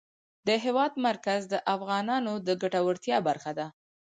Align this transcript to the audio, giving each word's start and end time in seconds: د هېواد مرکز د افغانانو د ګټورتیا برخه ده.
د 0.47 0.49
هېواد 0.63 0.93
مرکز 1.07 1.41
د 1.53 1.55
افغانانو 1.75 2.33
د 2.47 2.49
ګټورتیا 2.61 3.17
برخه 3.27 3.51
ده. 3.59 3.67